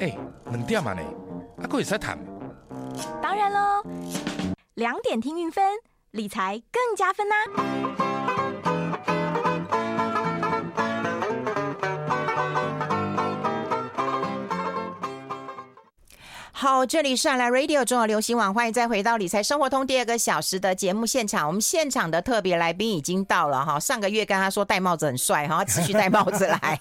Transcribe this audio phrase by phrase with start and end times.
[0.00, 1.02] 哎，两点啊呢，
[1.60, 2.18] 还可以再谈。
[3.22, 3.82] 当然喽，
[4.74, 5.62] 两点听运分，
[6.12, 8.09] 理财更加分呐。
[16.60, 21.46] 好，这里是来 Radio 中国流行网，欢迎再回到理财生活通第二个小时的节目现场。
[21.46, 26.78] 我们现场的特别来宾已经到了哈，上个月跟他说戴帽子很帅哈，持续戴帽子来。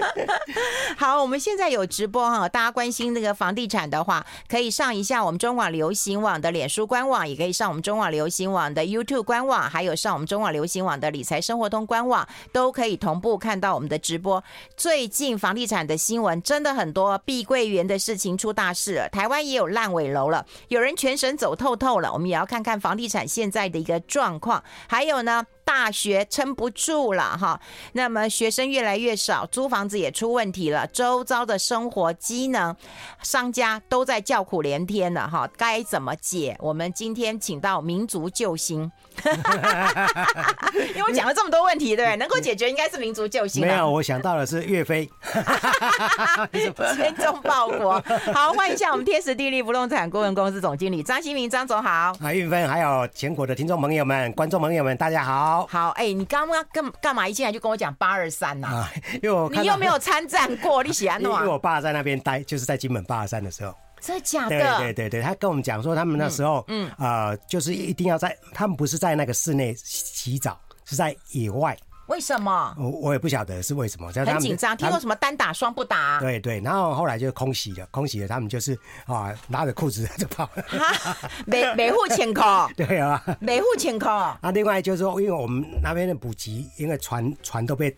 [0.98, 14.44] 好，我们现在有直播哈，大家关心那个房地产的话，可以上一下我们中网流行网的脸书官网，也可以上我们中网流行网的 YouTube 官网，还有上我们中网流行网的理财生活通官网，都可以同步看到我们的直播。
[14.76, 18.49] 最近房地产的新闻真的很多，碧桂园的事情出。
[18.52, 22.12] 大事了，台湾也有烂尾楼了，有人全省走透透了。
[22.12, 27.60] 我们也要看看房地产现在的一个状况，还有呢，大学撑不住了哈。
[27.92, 32.74] 那么学生越来越少，租房子也出问题了，周遭的生活机能，
[33.22, 35.48] 商家都在叫苦连天了哈。
[35.56, 36.56] 该怎么解？
[36.60, 38.90] 我们今天请到民族救星。
[40.94, 43.60] 因为我讲了这么多问题，对不对，能够解决应该是民族救星。
[43.60, 45.08] 没有，我想到的是岳飞。
[46.52, 48.02] 精忠报国。
[48.34, 51.90] 好，欢迎一下我们天时地利不动产顾问公司总经理张新民张总好。
[51.90, 55.66] 啊，运芬还有全国的听众朋友们、观众朋友们，大家好。
[55.68, 58.68] 好，哎、欸，你刚刚干干嘛一进来就跟我讲八二三呐？
[58.68, 61.40] 啊，因为我你又没有参战过，你喜欢弄啊？
[61.40, 63.74] 因为我爸在那边待，就是在金门八二三的时候。
[64.00, 64.78] 真的假的？
[64.78, 71.76] 对对对对，他跟我们讲说，他们那时候，嗯，嗯呃，就是一定要在，他们不是在那个室内洗澡，是在野外。
[72.06, 72.74] 为什么？
[72.76, 74.10] 我我也不晓得是为什么。
[74.12, 76.18] 很紧张，听说什么单打双不打？
[76.18, 80.44] 对对，然后后来就空袭了，空袭了，他们就是啊，拿着裤子就跑。
[80.46, 82.44] 哈，每每户千口。
[82.76, 84.10] 对啊，每户千口。
[84.10, 87.94] 啊，另外就是说，因为我们那边的补给，因为船船都被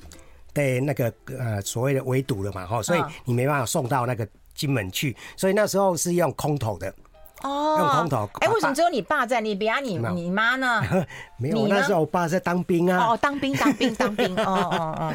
[0.53, 4.29] 被那个呃所谓的围堵了嘛，哈，所以你没办法送到那个。
[4.55, 6.93] 金门去，所以那时候是用空投的
[7.43, 8.29] 哦，用空投。
[8.41, 9.81] 哎、欸，为什么只有你爸在那边啊？
[9.81, 10.83] 你你妈呢？
[11.39, 13.09] 没有，那时候我爸在当兵啊。
[13.09, 14.37] 哦，当兵，当兵， 当兵。
[14.37, 15.15] 哦哦哦。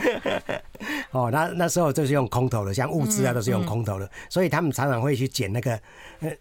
[1.12, 5.80] 哦， 那那时候就是用空投的，像物资啊都是用空投的，嗯嗯、所以他们常常会去捡那个
[6.19, 6.31] 呃。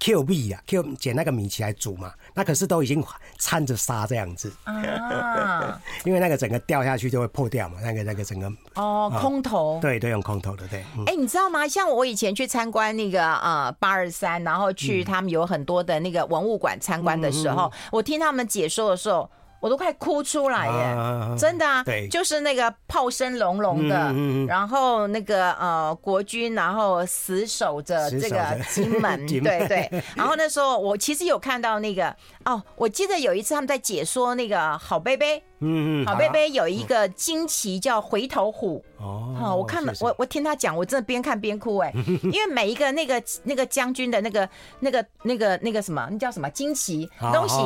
[0.00, 3.04] Q 币啊，Q 捡那个米奇来煮嘛，那可是都已经
[3.38, 10.80] 掺着沙这样子啊， 因为那个整个掉下去就会破掉嘛，那个那个整个哦，空投，对，都用空投的，对。
[11.06, 11.68] 哎、欸，你知道吗？
[11.68, 19.30] 像我以前去参观那个呃八二三，然后去他们有很多的那个文物馆参观的时候，嗯、我听他们解说的时候。
[19.60, 20.82] 我都快哭出来耶！
[20.96, 30.02] 啊、真的啊，对，就是那个炮声隆隆的，嗯然后那个呃国军，然后死守着这个金门， 对对。
[30.16, 38.82] 然后那时候我其实有看到那个哦，我记得有一次他们在解说那个好贝贝，嗯嗯，好贝贝有一个旌旗叫回头虎。
[38.98, 41.92] 哦，哦，我看了，我我听他讲，我真的边看边哭哎，
[42.24, 44.48] 因为每一个那个那个将军的那个
[44.80, 47.56] 那个那个那个什么，那叫什么旌旗东西。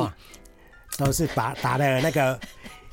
[0.97, 2.39] 都是打打的那个。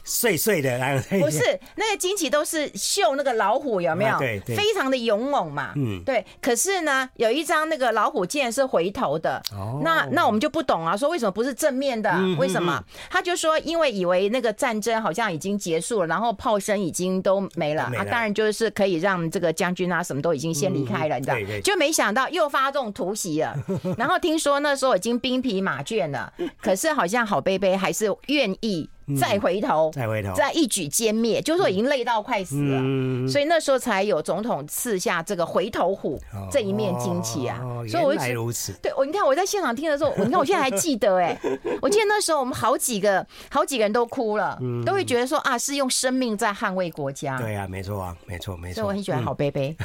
[0.04, 1.40] 碎碎的，然后不是
[1.76, 4.18] 那个旌旗都是秀那个老虎，有没有？
[4.18, 5.72] 对对，非常的勇猛嘛。
[5.76, 6.24] 嗯，对。
[6.40, 9.42] 可是呢，有一张那个老虎竟然是回头的。
[9.52, 9.80] 哦。
[9.84, 12.12] 那那我们就不懂啊，说为什么不是正面的？
[12.38, 12.82] 为什么？
[13.10, 18.04] 他就说，因为以为那个战争好像已经结束了，然后炮声已经都没了啊。
[18.04, 21.36] 当然就是可以让这个将军啊什么都已经先离开了，你知道？
[21.62, 23.56] 就没想到又发动突袭了。
[23.96, 28.88] 然后听说那时候已经兵疲马倦了，可是好像好杯杯还是愿意。
[29.18, 32.80] 再回头，再回头，再一举歼灭，就是说已经累到快死了，
[33.28, 36.20] 所以那时候才有总统赐下这个回头虎
[36.50, 37.60] 这一面旌旗啊。
[37.88, 38.72] 所以我原来如此。
[38.82, 41.38] 对，我你看我在现场听的时候，你看我现在还记得哎，
[41.82, 47.38] 我记得那时候我们好几个好几个人都哭了，都会觉得说啊，是用生命在捍卫国家。
[47.38, 48.74] 对啊，没错啊，没错没错。
[48.74, 49.76] 所以我很喜欢好杯杯。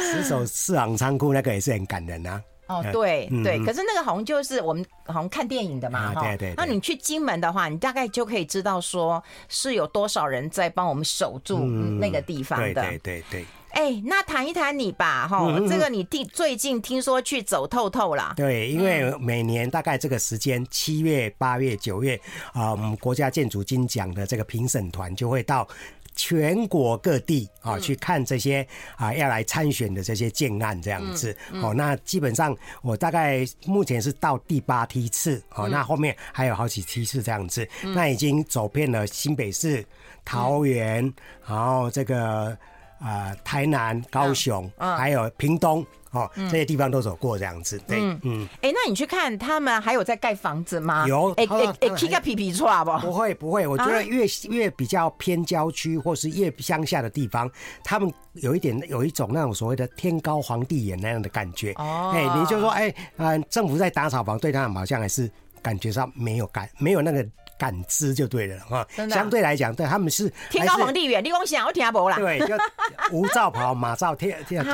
[0.00, 2.40] 死守四行仓库那个也是很感人啊。
[2.68, 6.22] 哦，对对，可是那个好像就是我们好像看电影的嘛，哈。
[6.22, 6.54] 对对。
[6.56, 12.82] 那你去金门的话，你大概就可以知道说是有多少人在帮我们守住那个地方的。
[12.82, 13.44] 对对对。
[13.70, 18.34] 哎，那谈一谈你吧，哈，这个你听最近听说去走透透了。
[18.36, 22.18] 对，因为每年大概这个时间，七月、八月、九月
[22.52, 25.66] 啊，我们国家建筑金奖的这个评审团就会到。
[26.14, 28.66] 全国各地啊，去看这些
[28.96, 31.36] 啊要来参选的这些建案这样子。
[31.62, 31.72] 哦。
[31.74, 37.66] 那基本上我大概目前是到第八梯次哦，那后面还有好几梯次这样子。
[37.82, 39.84] 那已经走遍了新北市、
[40.24, 41.12] 桃园，
[41.46, 42.56] 然后这个
[43.00, 47.78] 呃台南、高雄，还有屏东哦，这些地方都走过这样子。
[47.86, 51.06] 对，嗯，哎，那你去看他们还有在盖房子吗？
[51.08, 52.90] 有，哎哎哎，起个皮皮出来不？
[52.98, 57.50] 不会不会，我觉得越越比较偏郊区或是越乡下的地方，
[57.82, 61.72] 他们有一点有一种那种所谓的天高皇帝远那样的感觉。
[61.78, 65.30] 哦，哎，你就说哎，嗯，政府在打扫房，对他们好像还是
[65.60, 67.26] 感觉上没有感，没有那个。
[67.58, 72.16] 感知就对了哈，相对来讲，对他们是天高皇帝远，你讲想我听不啦？
[72.16, 72.56] 对，就
[73.12, 74.72] 无照跑，马照跳跳跳，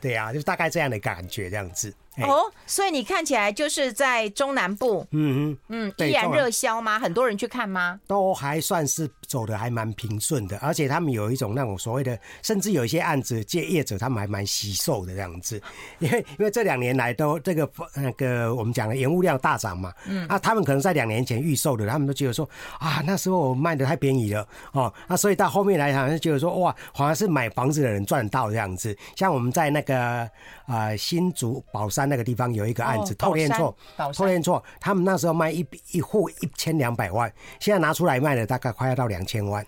[0.00, 1.92] 对啊，就大概这样的感觉，这样子。
[2.22, 6.98] 哦，所以你看起来就是在中南部，嗯嗯嗯，依然热销吗？
[6.98, 7.98] 很多人去看吗？
[8.06, 15.60] 都还算是走的还蛮平顺的，而且他们有一种那种所谓的，甚至有一些案子借业者他们还蛮惜售的这样子，
[16.00, 20.26] 因为因为这两年来都这个那个我们讲的原物料大涨嘛，嗯。
[20.28, 22.48] 啊，他们可能在两年前预售的，他们都觉得说
[22.78, 30.28] 啊那时候我卖的太便宜了哦，那所以到后面来好像觉得说哇，好像是买房子的人赚到这样子，像我们在那个
[30.68, 32.08] 啊、呃、新竹宝山。
[32.08, 33.76] 那个地方有一个案子，透天厝，
[34.14, 39.66] 透天厝，他们那时候卖一一户一千两百万，现在拿出来卖了，大概快要到两千万。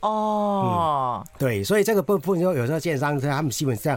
[0.00, 3.96] 哦、嗯，对，所以这个部分说，有时候建商他们基本上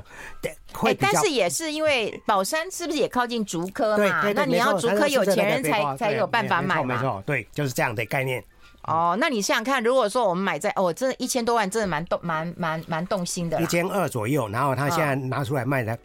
[0.71, 4.21] 会但是也是因为宝山是不是也靠近竹科嘛？
[4.21, 6.95] 对，那你要竹科有钱人才才有办法买嘛？
[6.95, 8.43] 没错，对，就是这样的概念。
[8.83, 15.97] 哦，那你想想看，如果说我们买在哦，真的一千多万，真的蛮动蛮蛮蛮动心的，一千二左右，然后他现在拿出来卖的。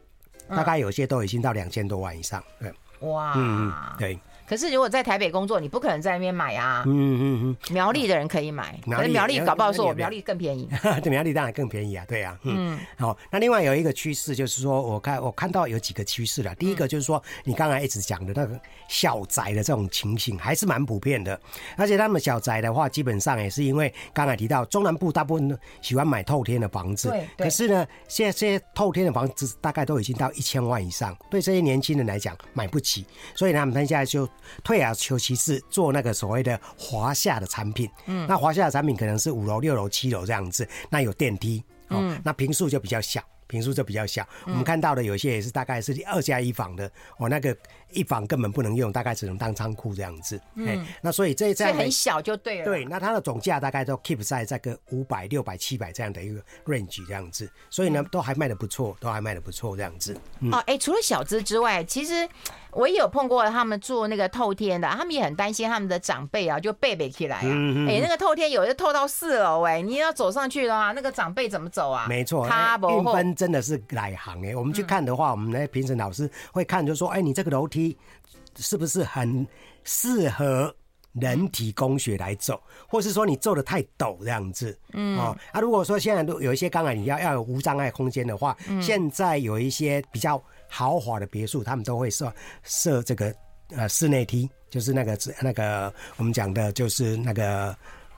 [0.50, 2.72] 大概有些都已经到两千多万以上，对。
[3.08, 4.18] 哇，嗯，对。
[4.50, 6.82] 可是如果在台北工作，你不可能在那边买啊。
[6.84, 7.56] 嗯嗯嗯。
[7.72, 10.68] 苗栗的人可以买，可是苗栗搞不好说我苗栗更便宜。
[11.00, 12.36] 对，苗栗当然更便宜啊，对啊。
[12.42, 12.76] 嗯。
[12.98, 16.52] 好，那另外有一个趋势就是说，我看我看到有几个趋势了。
[16.56, 21.40] 第一个就是说，你刚才一直讲的那个小宅的这种情形还是蛮普遍的，
[21.76, 27.08] 而且他们小宅的话，基本上也是因为刚才提到中南部大部分喜欢买透天的房子。
[27.08, 27.28] 对。
[27.38, 33.06] 可是呢，现在这些透天的房子大概都已经到一千万以上，对这些年轻人来讲买不起，
[33.36, 34.28] 所以呢，他们现在就。
[34.62, 37.88] 退而求其次，做那个所谓的华夏的产品。
[38.06, 41.62] 嗯，那华夏的产品可能是五楼、六楼、七楼这样子，那有电梯。
[41.88, 44.26] 嗯，那平数就比较小，平数就比较小。
[44.46, 47.56] 我们看到的有些也是大概是二加一房的，哦，那个。
[47.92, 50.40] 一房根本不能用，大概只能当仓库这样子。
[50.54, 52.64] 嗯，那所以这这样很小就对了。
[52.64, 60.16] 对，那它的总价大概都 keep 在这个五百、六百、七百这样的一个 range 这样子，所以呢，都还卖的不错，都还卖的不错这样子。
[60.40, 62.28] 嗯、哦，哎、欸，除了小资之外，其实
[62.70, 67.42] 我也有碰过他们做那个透天的，他们也很担心他们的长辈啊，就背背起来啊。
[67.42, 72.06] 哎、嗯欸，那个透天有的透到四楼，哎，你要走上去的话，那个长辈怎么走啊？
[72.08, 74.54] 没错，他运分真的是来行哎。
[74.54, 77.79] 我们去看的话，嗯、我们那评审老师会看，就说，哎、欸，你这个楼梯。
[78.56, 79.46] 是不是很
[79.84, 80.74] 适合
[81.12, 84.78] 人体工学来走，或是说你做的太陡这样子？
[84.92, 92.32] 嗯，哦，啊，如果说现在都有一些刚才你要要有无障碍空间的话，嗯，现在有一些比较豪华的别墅，他们都会设
[92.62, 93.34] 设这个
[93.70, 97.70] 呃室内梯，就是那个那个我们讲的就是那个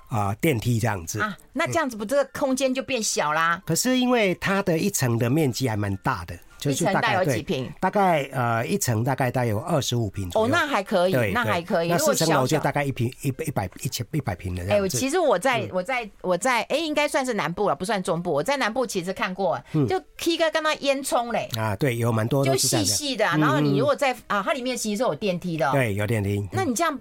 [0.08, 1.36] 啊、呃、电梯这样子啊。
[1.52, 3.62] 那这样子不这个空间就变小啦？
[3.64, 6.38] 可是因为它的一层的面积还蛮大的。
[6.70, 7.72] 一层大概有几平？
[7.80, 10.46] 大概呃，一层大概大概有二十五平左右。
[10.46, 11.88] 哦，那还可以，那还可以。
[11.88, 14.62] 那四层楼就大概一平一一百一千一百平的。
[14.72, 18.32] 哎，其实我在我在我在哎，应该算是南部了，不算中部。
[18.32, 21.48] 我在南部其实看过，就 K 哥刚刚烟囱嘞。
[21.56, 23.24] 啊，对，有蛮多，就细细的。
[23.24, 25.70] 然后你如果在啊，它里面其实是有电梯的。
[25.72, 26.46] 对，有电梯。
[26.52, 26.98] 那你这样。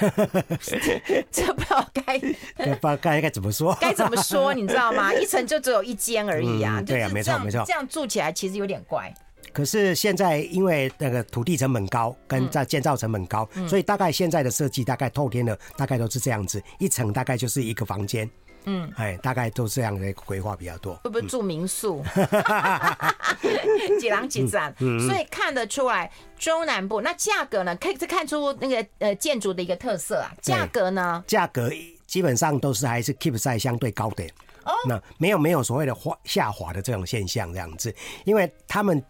[1.30, 2.18] 这不知道该
[2.56, 3.76] 不知道该该怎么说？
[3.80, 4.52] 该怎么说？
[4.54, 5.12] 你知道吗？
[5.14, 6.82] 一层就只有一间而已啊！
[6.82, 9.12] 对啊，没错没错，这样住起来其实有点怪。
[9.52, 18.28] 可是现在因为那个土地成本高，跟在建造成本高，所以大概现在的设计大概透天的大概都是这样子，一层大概就是一个房间。
[18.66, 20.94] 嗯，哎，大概都这样的规划比较多。
[20.96, 22.04] 会不会住民宿？
[24.00, 30.34] 几廊几盏，所以看得出来中南部那价格呢，可以看出那个呃建筑的一个特色啊。
[30.42, 31.22] 价格呢？
[31.26, 31.70] 价格
[32.06, 34.28] 基本上都是还是 keep 在相对高点。
[34.64, 37.94] 哦，那没有没有所谓的滑下滑的这种现象这样子，
[38.24, 39.00] 因为他们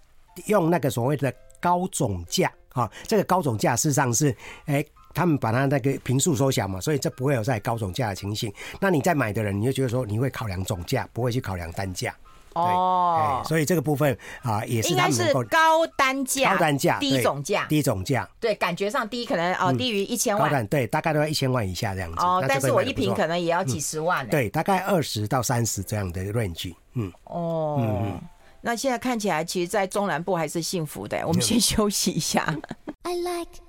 [0.46, 4.36] 用那个所谓的高总价啊，这个高总价事实上是
[4.66, 4.84] 哎。
[5.16, 8.52] 他们把它那个平数缩小嘛，所以这不会有在高总价的情形。
[8.78, 12.14] 那你在买的人，你就觉得说你会考量总价，不会去考量单价。
[12.52, 18.28] 哦，所以这个部分啊，也是他们是高单价、高单价、低总价、低总价。
[18.40, 20.66] 对，感觉上低，可能哦低于一千万。
[20.68, 22.16] 对，大概都要一千万以下这样子。
[22.20, 24.26] 哦，但是我一瓶可能也要几十万。
[24.28, 26.74] 对，大概二十到三十这样的 range。
[26.94, 27.12] 嗯。
[27.24, 27.76] 哦。
[27.80, 28.20] 嗯。
[28.66, 31.24] 那现在看起来，其实，在中南部还是幸福的。
[31.24, 32.52] 我们先 休息一下。
[33.04, 33.60] I like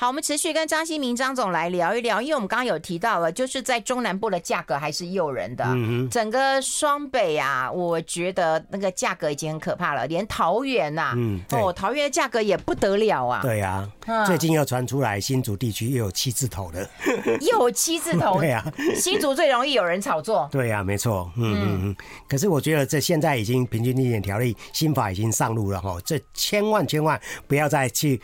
[0.00, 5.62] 好，我们持续跟张新明张总来聊一聊，因为我们刚刚有提到了，就是在中南部的价格还是诱人的。
[5.66, 6.08] 嗯嗯。
[6.08, 13.42] 整个双北啊，我觉得那个价格已经很可怕了，连桃园呐，嗯，哦，桃园的价格也不得了啊。
[13.42, 13.86] 对啊，
[14.26, 16.88] 最近又传出来新竹地区又有七字头的，
[17.42, 18.38] 又有七字头。
[18.38, 18.64] 对啊，
[18.96, 20.48] 新竹最容易有人炒作。
[20.50, 21.30] 对呀，没错。
[21.36, 21.96] 嗯嗯嗯。
[22.26, 28.18] 可是我觉得这现在已经平均地点条例新法已经上路了哈，这千万千万不要再去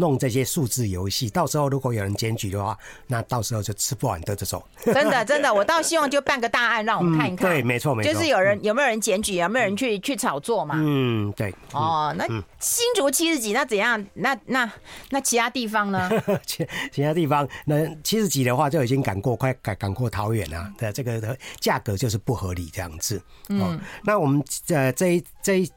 [0.00, 1.03] 弄这些数字游。
[1.04, 4.62] 游戏到时候如果有人检举的话，那到时候就吃不完的这种。
[4.84, 7.50] 真的 真的，我倒希望就办个大案，让我们看一看。
[7.50, 10.74] 嗯、对，没错没错，就是有人有没有人检举，有没有人去去炒作嘛？
[10.78, 11.54] 嗯，对。
[11.72, 12.26] 哦，那
[12.58, 14.02] 新竹七十几，那怎样？
[14.14, 14.70] 那那
[15.10, 16.10] 那其他地方呢？
[16.46, 20.72] 其其他地方，那七十几的话就已经赶过，快赶赶过桃园了。
[20.78, 23.20] 的这个的价格就是不合理这样子。
[23.50, 25.70] 嗯，那我们呃这一这一。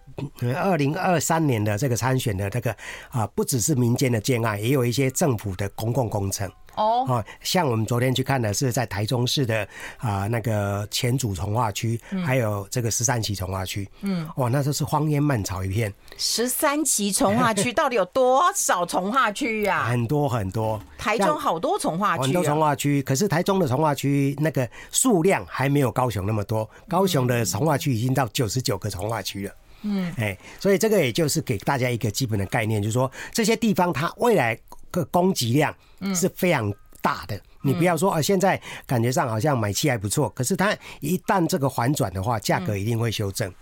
[0.56, 2.76] 二零二三年的这个参选的这个
[3.10, 7.24] 啊，不只是民间的建案，也有一些政府的公共工程哦。
[7.42, 13.88] 像我们昨天去看的是在台中市的啊那个前组重划区，还有这个十三期从化区。
[14.02, 15.94] 嗯，哇，那都是荒烟蔓草一片。
[16.18, 19.86] 十三期从化区 到底有多少从化区啊？
[19.88, 23.04] 很多很多，台中好多从化区，很多从化区。
[23.04, 29.54] 可是台中的从化区那个数量还没有高雄那么多，高雄的从化区已经到九十九个从化区了。
[29.84, 34.58] 嗯，哎，所以这个也就是给大家一个基本的概念，就是说这些地方它未来
[34.92, 35.74] 个供给量
[36.16, 37.40] 是非常大的。
[37.62, 43.50] 你不要说啊，现在感觉上好像买气还不错，可是它一旦这个反转的话，价格一定会修正。
[43.50, 43.56] 嗯，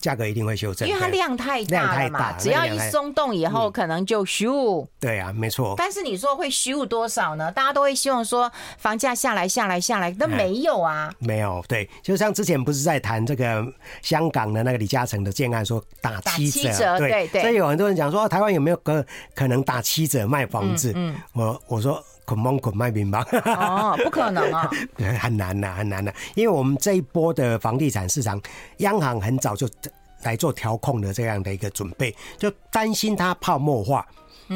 [0.00, 4.86] 价格一定会修正，因为它量太大了嘛，量太大，只要一松动以后，可能就咻。
[5.00, 5.74] 对啊，没错。
[5.76, 7.50] 但是你说会咻多少呢？
[7.52, 11.64] 大家都会希望说房价下来、下来、下来，那没有啊，没有。
[11.68, 13.64] 对，就像之前不是在谈这个
[14.02, 17.42] 香港的那个李嘉诚的建案，说打七折，对对。
[17.42, 19.04] 所以有很多人讲说，台湾有没有可
[19.34, 20.92] 可能打七折卖房子？
[20.94, 22.02] 嗯，我我说。
[22.26, 24.68] 捆绑捆卖民房哦，不可能啊，
[25.18, 28.38] 很难呐，很难呐，因为我们这一波的房地产市场，
[28.78, 29.66] 央行很早就
[30.22, 34.06] 来做调控的这样的一个准备，就担心它泡沫化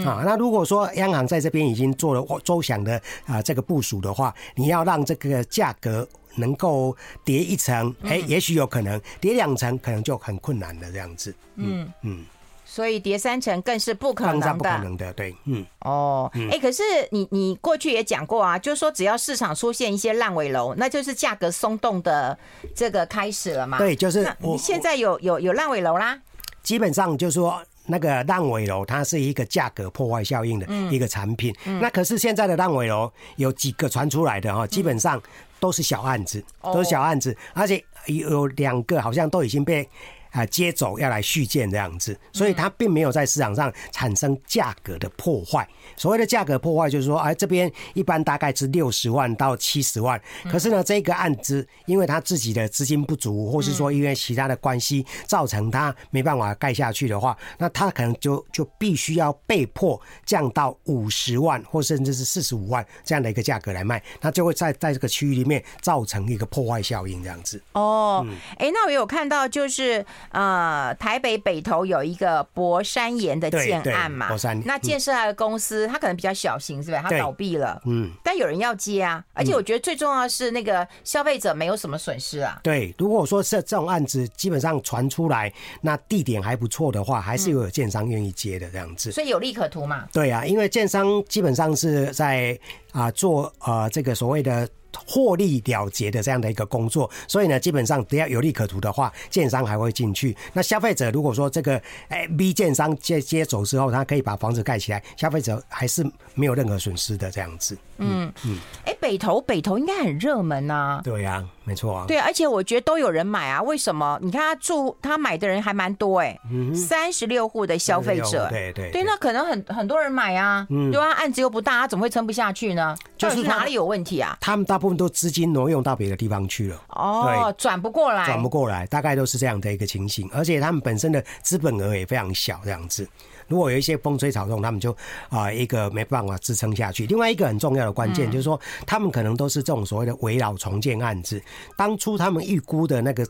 [0.04, 0.22] 啊。
[0.26, 11.32] 那如果说央行在这边已经做了周详的啊这个部署的话，你要让这个价格能够跌一层，哎，也许有可能跌两层，可能就很困难了这样子。
[11.54, 12.24] 嗯嗯。
[12.72, 22.38] 所以跌三层更是不可能的，不可能的，对，嗯，哦，哎，可是你你过去也讲过啊，就是说只要市场出现一些烂尾楼，那就是价格松动的
[22.72, 23.76] 这个开始了嘛？
[23.76, 26.16] 对，就是我现在有有有烂尾楼啦。
[26.62, 31.52] 基本上就是说那个烂尾楼，它是一个价格破坏效应的一个产品。
[31.64, 35.20] 那可是现在的烂尾楼有几个传出来的哈，基本上
[35.58, 39.88] 都是小案子，都是小案子，而且有两个好像都已经被。
[40.30, 45.68] 啊，接走要来续建这样子，所以它并没有在市场上产生价格的破坏。
[45.96, 50.20] 所谓的价格破坏，就是说，哎，这边一般大概是六十万到七十万，
[50.50, 67.60] 可是呢，这个案子因为他自己的资金不足，或是说因为其他的关系造成他没办法盖下去的话，那他可能就就必须要被迫降到五十万或甚至是四十五万这样的一个价格来卖，那就会在在这个区域里面造成一个破坏效应这样子。
[67.72, 68.24] 哦，
[68.58, 70.06] 哎，那我有看到就是。
[70.30, 77.02] 呃，台北北投有一个博山岩的建案嘛，博山，那建设的公司它可能比较小型，是不是？
[77.02, 82.60] 它倒闭了，嗯，但有人要接啊，而且我觉得最重要的是那个消费者没有什么损失啊。
[82.62, 90.06] 对，如果说是这种案子基本上传出来，那地点还不错的话，还是有建商愿意接的这样子，所以有利可图嘛。
[90.12, 92.58] 对啊，因为建商基本上是在
[92.92, 94.68] 啊做呃这个所谓的。
[95.06, 100.36] 获利了结的这样的一个工作，所以呢，基本上只要有利可图的话，建商还会进去。
[100.52, 106.04] 那消费者如果说这个哎 B 建商接接走之后，他可以把房子盖起来，消费者还是
[106.34, 107.78] 没有任何损失的这样子。
[107.98, 111.00] 嗯嗯，哎、嗯欸，北投北投应该很热门呐、啊。
[111.04, 112.04] 对呀、啊，没错啊。
[112.06, 113.62] 对，而且我觉得都有人买啊。
[113.62, 114.18] 为什么？
[114.22, 118.48] 你看他住他买的人还蛮多哎、欸，三十六户的消费者。
[118.50, 120.66] 对对对，那可能很很多人买啊。
[120.70, 122.96] 嗯，对啊，案子又不大，他怎么会撑不下去呢？
[123.16, 124.36] 就是哪里有问题啊？
[124.40, 126.82] 他们大部分都资金挪用到别的地方去了。
[126.88, 130.28] 哦，转不过来，转不过来，大概都是这样的一个情形。
[130.32, 133.06] 而且他们本身的资本额也非常小，这样子。
[133.50, 134.96] 如果有一些风吹草动，他们就
[135.28, 137.06] 啊一个没办法支撑下去。
[137.06, 141.42] 另外一个很重要的关键就是说，他们可能都是这种所谓的围绕重建案子。
[141.76, 143.26] 当初他们预估的那个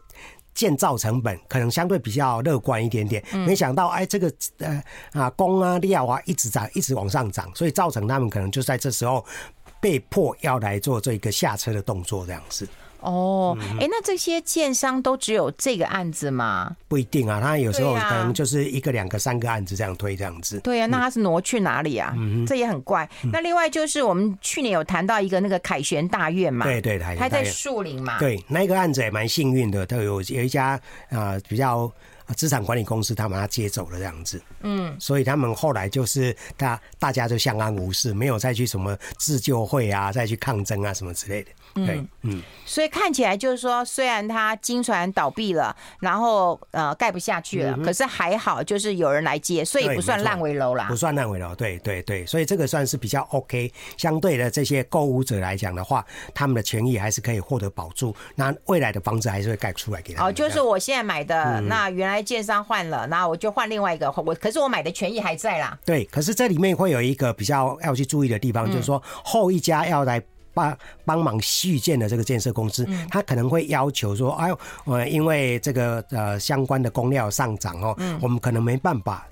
[0.53, 9.25] 建造成本可能相对比较乐观一点点，没想到哎这个呃啊工啊料啊一直涨，一直往上涨，所以造成他们可能就在这时候
[9.81, 12.69] 被迫要来做这个下车的动作这样子。
[13.02, 16.76] 哦，哎，那这些建商都只有这个案子吗？
[16.88, 20.61] 不一定啊，他有时候可能就是一个、两个、三个案子这样推这样子。
[20.61, 22.14] 对呀，那他是挪去哪里啊？
[22.47, 23.09] 这也很怪。
[23.33, 28.19] 那另外就是我们去年有谈到一个那个凯旋大院嘛，对对，他在树林嘛。
[28.19, 30.80] 对，那个案子也蛮幸运的，都有有一家
[31.11, 31.90] 啊比较
[32.35, 34.41] 资产管理公司，他把他接走了这样子。
[34.63, 41.51] 嗯，所以他们后来就是大大家就相安无事，没有再去什么自救会啊，再去抗争啊什么之类的。
[41.73, 51.55] 对，嗯，所以看起来就是说，虽然他金船倒闭了，然后呃盖不下去了，可是还好，就是有人来接，所以不算烂尾楼啦，不算烂尾楼。
[51.55, 53.73] 对对对，所以这个算是比较 OK。
[53.97, 58.15] 相对的这些购物者来讲的话，他们的权益还是可以获得保住。
[58.35, 60.29] 那未来的房子还是会盖出来给他们。
[60.29, 65.79] 哦，就是我现在买的，那原来建商换了，那我就换另外一个，我可是我买的权益还在啦。
[65.85, 70.23] 对，可是这里面会有一个比较要去注意的地方，就是说后一家要来。
[70.53, 79.29] 帮帮忙续建的这个建设公司，他可能会要求说：“哎呦，呃，因为这个呃相关的工料上涨哦，我们可能没办法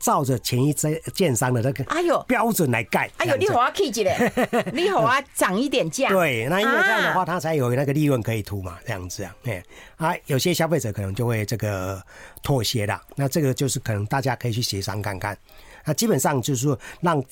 [0.00, 4.32] 照着前一间建商的那个哎呦标准来盖。”哎呦，你好啊，K 姐嘞，
[4.74, 6.08] 你好啊，涨一点价。
[6.08, 9.62] 对，那因为这样的话，他才有那个利润可以图嘛，这样子啊，哎
[9.96, 12.02] 啊，有些消费者可能就会这个
[12.42, 13.00] 妥协了。
[13.14, 15.38] 那这个就是可能大家可以去协商看看。
[15.84, 17.22] 那基本上就是说，让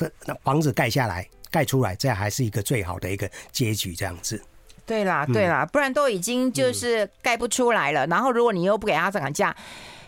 [0.44, 1.26] 房子盖下来。
[1.50, 4.38] 盖出来，这还是一个最好的一个结局，这样子。
[4.84, 8.06] 对啦，对啦，不然都已经就是盖不出来了。
[8.06, 9.56] 然后，如果你又不给他涨价，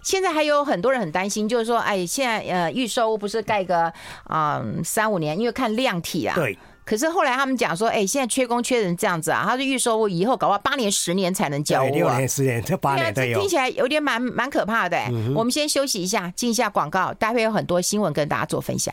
[0.03, 3.93] 现在还有很多人很担心，就是说，哎，现在呃预售不是盖个
[4.25, 6.35] 啊三五年，因为看量体啊。
[6.35, 6.59] 对。
[6.83, 11.95] 可是后来他们讲说，哎，现在缺工缺人这样子啊，他说预售以后搞不好八年十年才能交屋。
[11.95, 13.39] 六年十年，这八年都有。
[13.39, 14.99] 听起来有点蛮蛮可怕的。
[15.37, 18.93] 我们先休息一下，进一下广告，待会有很多新闻跟大家做分享。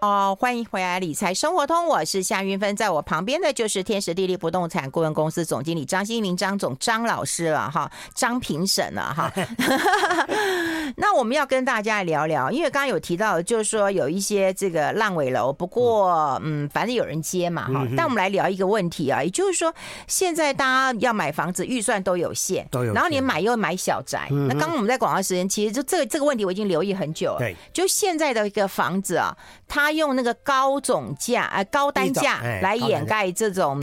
[0.00, 9.32] 哦，欢迎回来，理财生活通，我是夏云芬，在我旁边的就是天时地利不动产顾问公司总经理张欣民张总张老师了哈，张评审了哈。
[10.96, 17.84] 那我们要跟大家聊聊，因为刚刚有提到，就是说有一些这个烂尾楼，不过嗯，反正有人接嘛哈。
[17.96, 19.74] 但我们来聊一个问题啊，也就是说，
[20.06, 24.28] 现在大家要买房子，预算都有限，都有，然后你买又买小宅。
[24.30, 27.38] 那刚刚我们在广告时间，其实就这个这个问题我已经留意很久了。
[27.40, 29.36] 对，就现在的一个房子啊，
[29.66, 29.87] 它。
[29.88, 33.74] 他用那个高总价呃高单价来掩盖这种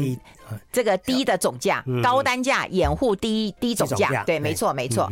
[0.72, 5.12] 这个低的总价，高单价掩护低低总价，对，没错没错。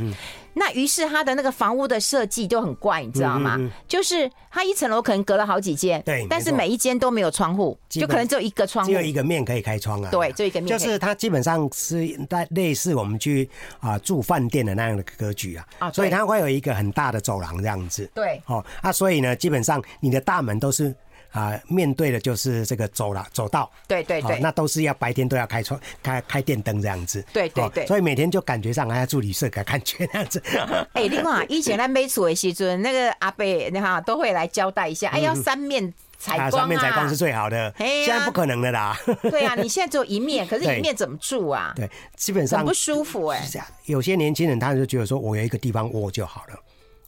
[0.55, 3.59] 那于是他的那个房屋的设计就很怪，你知道吗？
[3.87, 10.11] 就是它一层楼可能隔了好几间，对，但是每一间都没有窗户，就可能只有一个窗户，只有一个面可以开窗啊。
[10.11, 10.67] 对，就一个面。
[10.67, 18.07] 就是它基本上是在类似我们去啊住饭店的那样的格局啊，啊，所以它会有一个很大的走廊这样子。
[18.13, 20.93] 对，哦，啊，所以呢，基本上你的大门都是。
[21.33, 30.41] 啊，面对的就是这个走廊走道，对对对，那都是要白天都要开窗、开开电灯这样子，对对对，所以每天就感觉上还要住旅社的感觉那样子。
[30.93, 38.95] 哎，另外 以前在没厝的时阵，那个阿伯你看都会来交代一下，哎，要三面采光面采光是最好的，现在不可能的啦。
[39.23, 41.73] 对啊，你现在只有一面， 可是一面怎么住啊？
[41.75, 43.43] 对，基本上很不舒服哎。
[43.85, 46.59] 有些年轻人他就觉得说，我有一个地方窝就好了。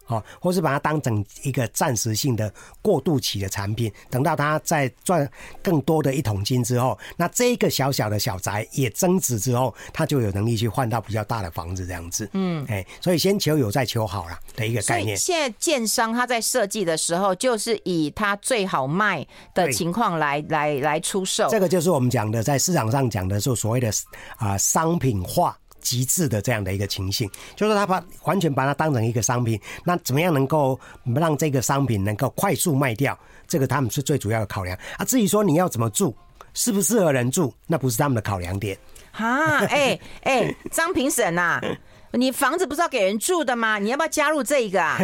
[0.05, 5.29] 好，或是把它当成一个暂时性的过渡期的产品，等到它再赚
[5.63, 12.29] 更多的一桶金之后，那这个小小的小宅也增值之后，它就有能力去换到比较大的房子这样子。
[12.33, 15.17] 嗯，哎，所以先求有再求好了的一个概念。
[15.17, 21.49] 现在建商他在设计的时候，就是以他最好卖的情况来来来出售。
[21.49, 23.91] 这个就是我们讲的，在市场上讲的就所谓的
[24.37, 25.57] 啊商品化。
[25.85, 30.77] 极致的这样的一个情形，就是他把完全把它当成一个商品，那怎么样能够
[31.15, 33.17] 让这个商品能够快速卖掉？
[33.47, 35.05] 这个他们是最主要的考量啊。
[35.05, 36.15] 至于说你要怎么住，
[36.55, 38.75] 适不适合人住，那不是他们的考量点。
[39.11, 41.61] 哈，哎哎，张评审呐。
[42.15, 43.77] 你房子不是要给人住的吗？
[43.77, 44.97] 你要不要加入这个啊？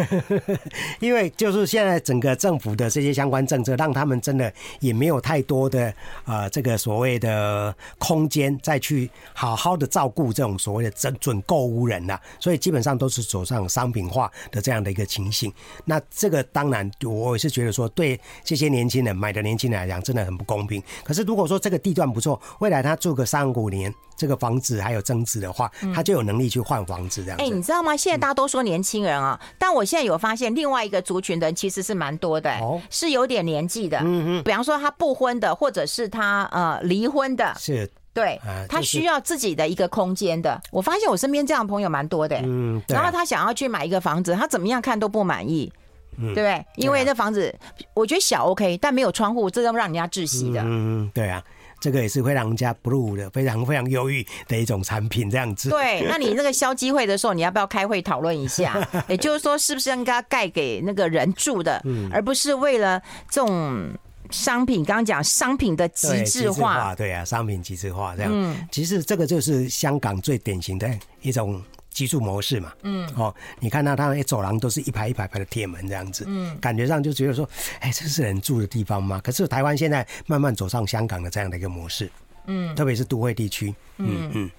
[1.00, 5.92] 因为就是现在整个政府的这些相关政策，让他们真的也没有太多的
[6.24, 15.52] 呃这个所谓的空间再去好好的照顾这种所谓的准准购屋人呐，所以基本上都是走上商品化的这样的一个情形。
[15.84, 20.82] 那这个当然我也是觉得说，对这些年轻人买的年轻人来讲，真的很不公平。
[21.04, 23.92] 可是如果说这个地段不错，未来他住个三五年，
[24.22, 27.36] 这个房子还有增值的话，他就有能力去换房子这样。
[27.40, 27.96] 哎、欸，你知道吗？
[27.96, 33.98] 现在大家都说年轻人啊，嗯、但我现在有发现另外一个族群的人其实是蛮多的、欸，哦、是有点年纪的。
[33.98, 40.62] 嗯嗯，比方说他不婚的，或者是他呃离婚的，是对，他需要自己的一个空间的。
[40.70, 45.72] 我发现我身边这样的朋友蛮多的、欸，嗯，然后他想要去买一个房子，他怎么样看都不满意。
[45.74, 45.78] 嗯
[46.14, 46.66] 对不对？
[46.76, 47.52] 因为那房子
[47.94, 50.60] 我觉得小 OK，但没有窗户，这都让人家窒息的。
[50.62, 51.42] 嗯，对啊。
[51.82, 55.68] 这个也是会让人家 blue 的，非常非常忧郁的一种产品，这样子。
[55.68, 58.80] 对，那你那个消基会的时候，你要不要开会讨论一下？
[59.08, 63.90] 也就是说，是不是应该盖给那个人住的，嗯、而不是为了这种
[64.30, 64.84] 商品？
[64.84, 68.30] 刚刚讲商品的极致化，对啊，商品极致化这样。
[68.32, 70.88] 嗯，其实这个就是香港最典型的
[71.20, 71.60] 一种。
[71.92, 77.48] 居住模式嘛，嗯，哦，你看到他们走廊都是一排一排排的铁门这样子，嗯，感觉上就觉得说，
[77.80, 79.20] 哎，这是人住的地方吗？
[79.22, 82.10] 可是台湾现在慢慢走上香港的这样的一个模式，
[82.46, 84.50] 嗯，特别是都会地区，嗯嗯。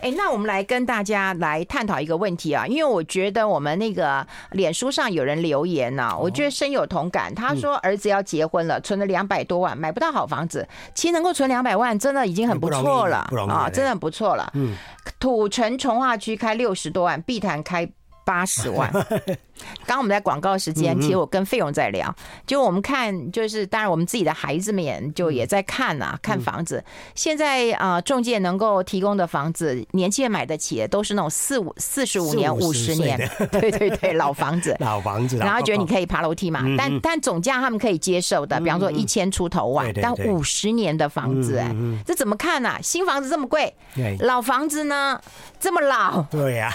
[0.00, 7.34] 哎、欸，那我们来跟大家来探讨一个问题啊，因为我觉得我们那个脸书上有人留言呢、啊，我觉得深有同感。
[7.34, 10.66] 他说儿子要结婚了，存了两百多万，买不到好房子。
[10.94, 14.50] 其实能够存两百万，真的已经很不错了，啊，真的很不错了。
[14.54, 14.74] 嗯，
[15.18, 17.90] 土城从化区开六十多万，碧潭开。
[18.30, 18.88] 八十 万。
[19.84, 22.14] 刚刚我们在广告时间，其实我跟费勇在聊，
[22.46, 26.82] 就我们看，就是当然我们自己的孩子们也就也在看啊，看房子。
[27.16, 33.18] 现在啊，中介能够提供的房子，年轻人买得起的，都是那种四五四十五年、五十年，
[33.52, 41.74] 对对对， 老房子，老房子，然后觉得你可以爬楼梯嘛，但但总价他们可以接受的，比方说一千出头万，但五十年的房子，哎，
[42.06, 42.78] 这怎么看呢？
[42.82, 43.74] 新房子这么贵，
[44.20, 45.20] 老房子呢？
[45.58, 46.72] 这么老，对呀。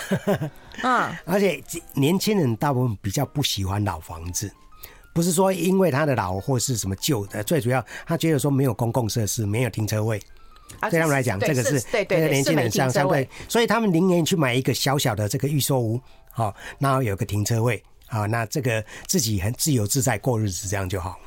[0.83, 4.51] 嗯，而且年轻人大部分比较不喜欢老房子，
[5.13, 10.19] 不是说因为他的老或是什么旧的，最主要他觉得说没有公共设施，没有停车位，
[10.89, 21.17] 对他们来讲，这个是对对年轻人相相对，所以他们宁愿去买一个小小的这个预售屋，好，然后有个停车位，好，那这个自己很自由自在过日子，这样就好。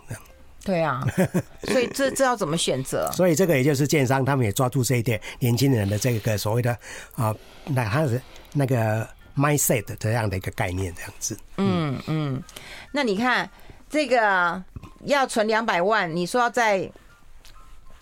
[0.64, 1.02] 对啊，
[1.64, 3.11] 所以这这要怎么选择？
[3.12, 6.76] 所以这个也就是建商他们也抓住这一点，年轻人的这个所谓的
[7.14, 7.34] 啊，
[7.64, 8.20] 那他是
[8.52, 9.08] 那个。
[9.38, 11.38] Mindset 这样的一个概念，这样子。
[11.57, 12.42] 嗯嗯，
[12.92, 13.48] 那你看
[13.88, 14.62] 这个
[15.05, 16.90] 要存两百万，你说要在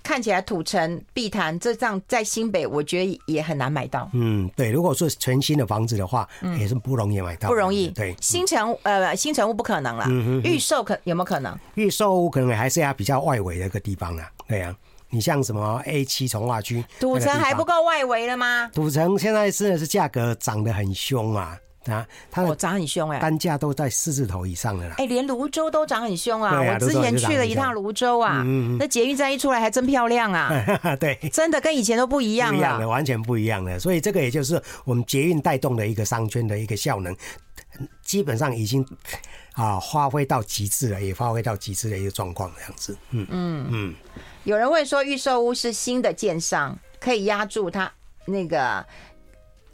[0.02, 4.08] 看起来土城、碧潭这样在新北，我觉得也很难买到。
[4.12, 7.88] 嗯，对，如果说全新的房子的话，也是不容易买到，不容易。
[7.88, 10.06] 对，新城呃新城屋不可能了，
[10.44, 11.58] 预售可有没有可能？
[11.74, 14.74] 预售屋可能还是要比较外围的一个地方啊，对啊。
[15.10, 18.70] 你像什么 A 七从化区，土城还不够外围了吗？
[18.74, 21.58] 土城现在真的是价格涨得很凶啊！
[21.86, 24.96] 啊，它涨很凶哎，单价都在四字头以上了啦。
[24.98, 26.60] 哎，连泸州都涨很凶啊！
[26.60, 28.42] 我之前去了一趟泸州啊，
[28.76, 30.50] 那捷运站一出来还真漂亮啊！
[30.98, 33.78] 对，真的跟以前都不一样了，不一样的，完全不一样的。
[33.78, 37.16] 所以这个也就是我们捷运带动的一个商圈的一个效能，
[38.02, 38.84] 基本上已经
[39.52, 42.98] 啊发挥到极致了，也发挥到极致的一个状况这样子。
[43.10, 43.94] 嗯嗯嗯。
[44.46, 47.92] 有人问说，预售屋是新的建商，可以压住他
[48.26, 48.86] 那个。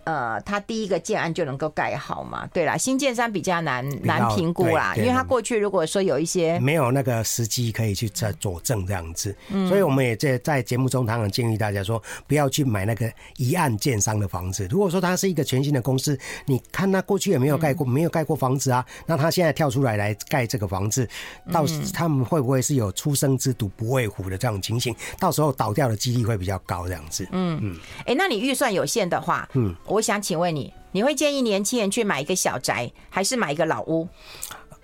[0.04, 2.46] 呃，他第一个建案就能够盖好嘛？
[2.52, 14.66] 对啦，新建商比较难难评估啦，因为他过去如果说有一些没有那个时机可以去佐佐证这样子，嗯，所以我们也在在节目中常常建议大家说，不要去买那个一案建商的房子。
[14.68, 21.08] 如果说他是一个全新的公司，你看他过去也没有盖过，没有盖过房子啊，那他现在跳出来来盖这个房子，
[21.52, 24.92] 到时他们会不会是有初生之犊不畏虎的这种情形？
[25.20, 27.24] 到时候倒掉的几率会比较高这样子。
[27.30, 29.72] 嗯嗯，哎、欸，那你预算有限的话，嗯。
[29.92, 34.08] 我想请问你，你会建议年轻人去买一个小宅，还是买一个老屋？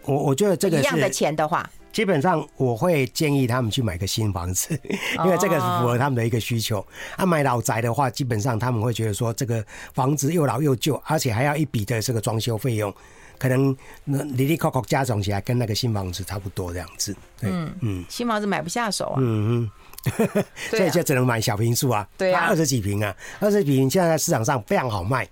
[0.05, 4.79] 我我觉得这个一样的钱的话，基本上我会建议他们去买个新房子，
[5.25, 6.85] 因为这个是符合他们的一个需求。
[7.17, 12.95] 啊，买老宅的话，基本上他们会觉得说，这个房子又老又旧，而且还要一笔的这个装修费用，
[13.39, 17.17] 可能那里里扣扣加总起来跟那个新房子差不多这样子。
[17.41, 19.17] 嗯嗯，新房子买不下手啊。
[19.19, 19.71] 嗯嗯。
[20.71, 25.29] 所以就只能买小平数啊，对啊，二十几平啊，二十几坪现在在市场上非常好卖，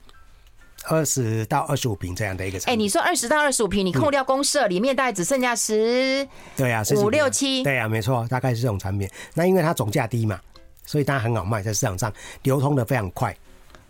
[0.85, 2.59] 二十到二十五平这样的一个。
[2.67, 6.27] 哎，你说二十到二十五平，你扣掉公社，里面大概只剩下十，
[6.57, 9.09] 对啊，五六七，对啊，没错，大概是这种产品。
[9.35, 10.39] 那因为它总价低嘛，
[10.85, 13.35] 所以它很好卖，在市场上流通的非常快。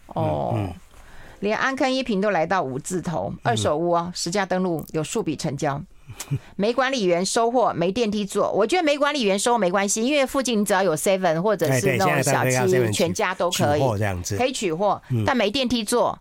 [0.08, 0.72] 哦，嗯，
[1.40, 5.82] 连安坑一平都来到五字头，二手屋啊，实价登录有数笔成交。
[6.56, 8.50] 没管理员收货，没电梯坐。
[8.52, 15.00] 我觉得没管理员收没关系，因为附近只要有 seven 或者是那种小七，全家都可以这样子，可以取货。
[15.24, 16.18] 但没电梯坐，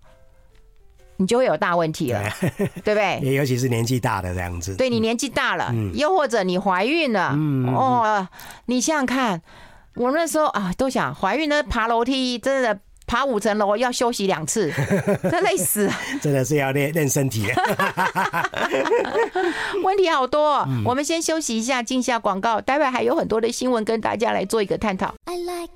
[1.18, 2.24] 你就会有大问题了，
[2.84, 3.20] 对不对？
[3.36, 4.76] 尤其是年纪大的这样子。
[4.76, 7.36] 对，你年纪大了，又或者你怀孕了，
[7.74, 8.28] 哦，
[8.66, 9.42] 你想想看，
[9.96, 12.80] 我那时候啊，都想怀孕呢，爬楼梯真的。
[13.08, 14.72] 爬五层楼要休息两次，
[15.30, 15.90] 真累死！
[16.22, 17.46] 真的是要练练身体。
[19.84, 25.14] 问题好多，嗯，我们先休息一下，进下广告，待会还有很多的新闻跟大家来做一个探讨。
[25.26, 25.74] I like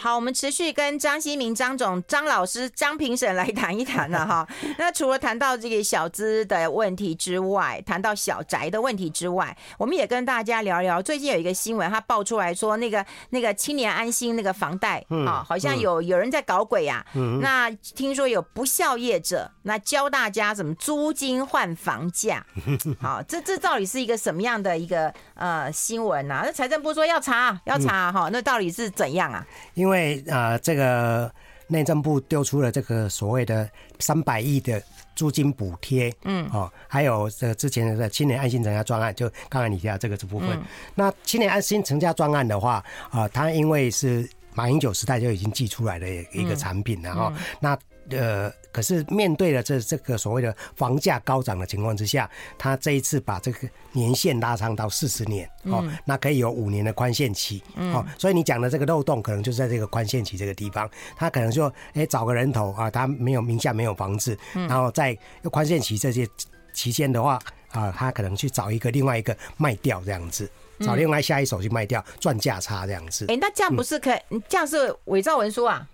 [0.00, 4.46] 好，我们持续跟张新明张总张老师张评审来谈一谈了哈。
[4.78, 11.02] 那除了谈到这个小资的问题之外，谈到小宅的问题之外，我们也跟大家聊聊。
[11.02, 17.04] 最近有一个新闻，他爆出来说，那个那个青年安心那个房贷啊，好像有有人在搞鬼呀。
[17.40, 22.46] 那听说有不肖业者，那教大家怎么租金换房价。
[23.02, 26.42] 好，这这到底是一个什么样的一个呃新闻啊？
[26.44, 29.46] 那财政部说要查要查哈，那到底是怎样啊？
[29.74, 31.32] 因为啊、呃，这个
[31.68, 34.82] 内政部丢出了这个所谓的三百亿的
[35.16, 40.50] 租金补贴，嗯，哦，还有这之前的青年安心成家专案，就刚才你提到这个这部分。
[40.50, 40.62] 嗯、
[40.94, 47.78] 那青年安心成家专案的话，啊、呃，它因为是马英九时代就已经寄出来的一个产品了哈、嗯嗯，那。
[48.10, 65.16] 呃，可是面对了这这个所谓的房价高涨的情况之下，他这一次把这个年限拉长到四十年，哦，那可以有五年的宽限期，哦，所以你讲的这个漏洞可能就是在这个宽限期这个地方，他可能说，哎，找个人头啊，他没有名下没有房子，然后在
[65.50, 66.26] 宽限期这些
[66.72, 67.38] 期间的话，
[67.72, 73.26] 啊，他可能去找一个另外一个卖掉这样子，找另外下一手去卖掉赚价差这样子。
[73.28, 74.18] 哎，那这样不是可以？
[74.48, 75.86] 这样是伪造文书啊？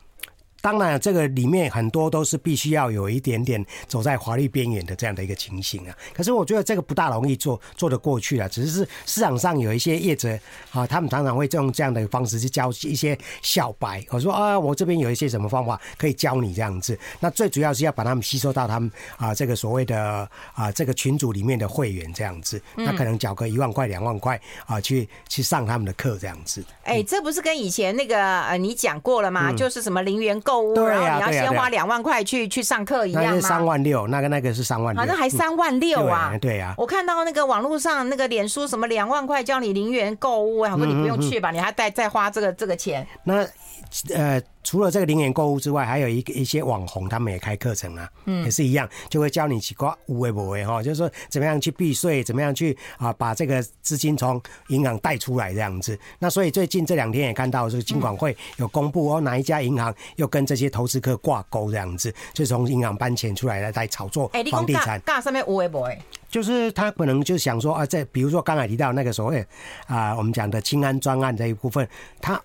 [0.65, 5.95] 当然，这个里面很多都是必须要有一点点走在华丽边缘的这样的一个情形啊。
[6.15, 8.49] 可是我觉得这个不大容易做做得过去啊。
[8.49, 10.39] 只是市场上有一些业者
[10.71, 14.03] 啊，他们常常会用这样的方式去教一些小白。
[14.09, 16.99] 我说啊，我这边有一些什么方法可以教你这样子。
[17.21, 22.59] 那最主要是要把他们吸收到他们啊这个所谓的啊这个群组里面的会员这样子。
[22.75, 26.65] 那可能缴个一万块两万块啊，去去上他们的课这样子。
[26.85, 29.53] 哎，这不是跟以前那个呃你讲过了吗？
[29.53, 30.54] 就是什么零元购。
[30.75, 36.33] 对呀，你要先花两万块去去上课一样三万六，那个那个是三万六，好像还三万六啊？
[36.41, 43.07] 对呀，我看到那个网络上那个脸书什么两万块叫你零元购物，我说你不用去吧，你还再再花这个这个钱。
[43.25, 43.47] 那
[44.15, 44.41] 呃。
[44.65, 55.97] 除了这个零元购物之外，还有一个一些网红，他们也开课程啊，嗯，也是一样，就会教你几个无为不为哈，就是说怎么样去避税，怎么样去啊把这个资金从银行贷出来这样子。
[56.19, 64.99] 那所以最近这两天也看到，就是金管会有公布哦，哪一家银行又跟这些投资客挂钩这样子，就从银行搬钱出来来在炒作房地产。
[65.03, 65.99] 干什么无为不为？
[66.31, 69.47] 就是他可能就想说啊，这比如说刚才提到那个所谓
[69.87, 71.87] 啊，我们讲的青安专案这一部分，
[72.21, 72.41] 他。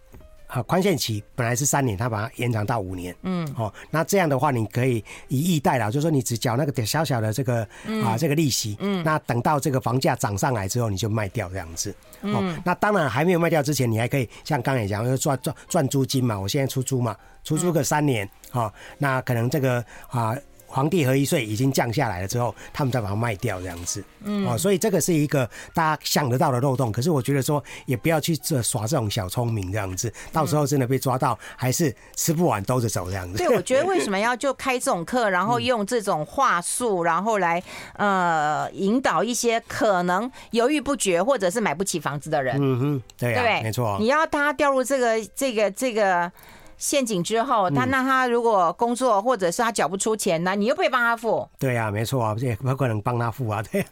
[0.50, 3.16] 啊，宽限期本来是三年，他把它延长到五年。
[3.22, 7.62] 嗯，哦，那这样的话，你可以以逸待劳，就是说你只缴那个点小小的这个
[8.04, 8.76] 啊这个利息。
[8.80, 11.94] 嗯，那等到这个房价涨上来之后，你就卖掉这样子。
[12.22, 16.40] 哦，那当然还没有卖掉之前，你还可以像刚才讲，要赚赚赚租金嘛。
[16.40, 18.28] 我现在出租嘛，出租个三年。
[18.52, 20.36] 哦，那可能这个啊。
[20.74, 26.92] 房地合一税已经降下来了之后，他们再把它卖掉这样子，嗯，哦，所以这个是一个大家想得到的漏洞。
[26.92, 33.38] 可是我觉得说，也不要去这耍这种小聪明这样子，到时候真的被抓到，还是吃不完兜着走这样子。
[33.38, 37.62] 对，我觉得为什么要就开这种课，然后用这种话术，然后来
[37.94, 42.56] 呃引导一些可能犹豫不决或者是买不起房子的人。
[42.60, 43.98] 嗯哼，对啊，对，没错。
[44.00, 46.32] 你要他掉入这个这个这个。
[46.80, 51.48] 陷阱之后，他那他如果工作或者是他缴不出钱，那你又不会帮他付？
[51.60, 53.62] 对啊，没错啊，这也不可能帮他付啊。
[53.70, 53.86] 对，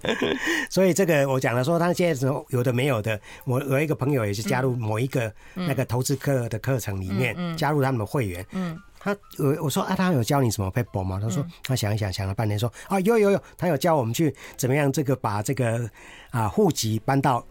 [0.70, 3.20] 所以这个我讲了说，他现在是有的没有的。
[3.44, 8.46] 我有一个朋友也是加入某一个那个投资课的课程里面，加入他们的会员。
[8.54, 11.20] 嗯，他我我说啊，他有教你什么 paper 吗？
[11.22, 15.90] 他说他想一想，想了半天说啊，有有有，他有教我们去怎么样这个把这个
[16.32, 17.46] 啊户籍搬到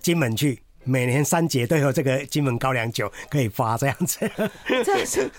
[0.00, 0.62] 金门去。
[0.84, 4.30] 每年三节都有这个金门高粱酒可以发，这样子。
[4.84, 5.30] 这是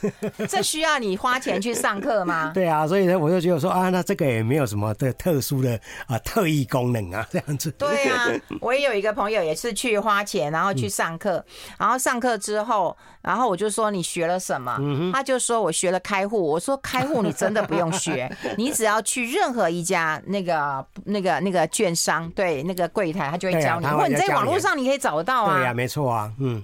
[0.47, 2.51] 这需要你花钱去上课吗？
[2.55, 7.69] 对啊，所以呢，我就觉得说啊，那这个也没有什么的特殊的啊特异功能啊， 这样子。
[7.71, 8.27] 对啊，
[8.61, 11.43] 我也有一个朋友也是去花钱，然后去上课，
[11.77, 14.79] 然后上课之后，然后我就说你学了什么？
[15.11, 16.41] 他就说我学了开户。
[16.41, 23.87] 我说开户你真的不用学，你只要去任何一家那个那个那个券商，对那个柜台，他就会教你。
[23.87, 25.32] 如果你在网络上你可以找得到。
[25.47, 26.63] 对呀、啊，没错啊，嗯，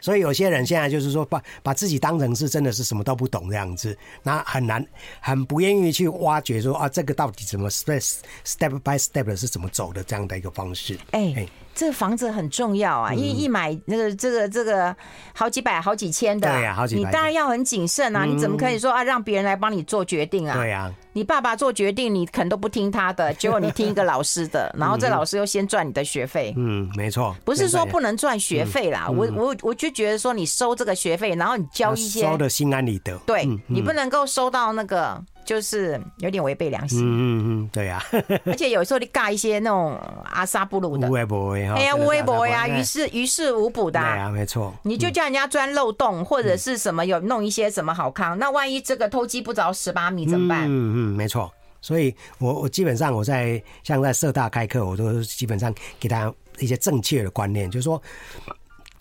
[0.00, 4.86] 所以有些人现在就是说把把自己当成是真的是什么都不懂这样子，那很难，
[5.20, 11.34] 很不愿意去挖掘说啊，这个到底怎么 step step by step 的是怎么走的这样的一个方式，哎、欸。
[11.34, 14.94] 欸这个房子很重要啊，因为一买那个这个这个
[15.34, 18.24] 好几百好几千的，对呀，好几百，你当然要很谨慎啊。
[18.24, 20.56] 你怎么可以说啊，让别人来帮你做决定啊？
[20.56, 26.54] 对呀，你爸爸做决定，你可能都不听他的， 结果你听一个老师的，然后这老师又先赚你的学费。
[26.56, 33.16] 嗯，没错，不是说不能赚学费啦，我我我就觉得说你收这个学费，然后你交一些，收的心安理得。
[33.26, 37.00] 对，你不能够收到那个就是有点违背良心。
[37.00, 38.02] 嗯嗯嗯，对啊。
[38.46, 44.00] 而且有时候你尬一些那种阿萨布鲁的，无不会哈，哎呀，无微博呀，于事于事无补的。
[44.00, 44.74] 对啊，没错。
[44.82, 50.64] 你就叫人家钻漏洞，或者是什么有弄一些什么好康，那万一这个偷鸡不着十八米怎么办？
[50.64, 51.52] 嗯嗯，没错。
[51.80, 58.00] 所以我我基本上我在像在社大开课，我都基本上给大家一些正确的观念，就是说。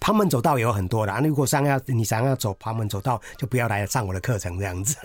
[0.04, 4.98] 旁门走道有很多的，如果想要你想要走旁门走道，就不要来上我的课程这样子。